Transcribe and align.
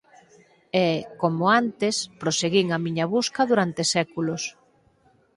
E, 0.85 0.87
como 1.21 1.43
antes, 1.61 1.95
proseguín 2.21 2.67
a 2.71 2.79
miña 2.85 3.05
busca 3.15 3.41
durante 3.51 3.81
séculos. 3.95 4.43